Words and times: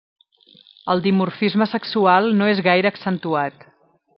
El 0.93 1.03
dimorfisme 1.07 1.67
sexual 1.73 2.33
no 2.41 2.51
és 2.55 2.65
gaire 2.69 2.93
accentuat. 2.95 3.69